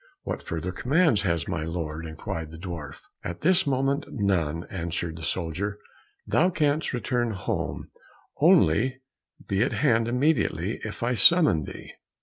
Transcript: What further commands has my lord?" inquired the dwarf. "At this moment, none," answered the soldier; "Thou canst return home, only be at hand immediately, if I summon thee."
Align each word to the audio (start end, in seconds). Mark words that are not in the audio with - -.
What 0.23 0.41
further 0.41 0.71
commands 0.71 1.21
has 1.21 1.47
my 1.47 1.63
lord?" 1.63 2.07
inquired 2.07 2.49
the 2.49 2.57
dwarf. 2.57 3.01
"At 3.23 3.41
this 3.41 3.67
moment, 3.67 4.05
none," 4.11 4.65
answered 4.71 5.15
the 5.15 5.21
soldier; 5.21 5.77
"Thou 6.25 6.49
canst 6.49 6.91
return 6.91 7.33
home, 7.33 7.89
only 8.39 8.97
be 9.47 9.61
at 9.61 9.73
hand 9.73 10.07
immediately, 10.07 10.79
if 10.83 11.03
I 11.03 11.13
summon 11.13 11.65
thee." 11.65 11.91